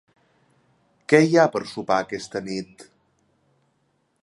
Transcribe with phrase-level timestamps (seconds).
[1.11, 2.87] Què hi ha per sopar aquesta nit?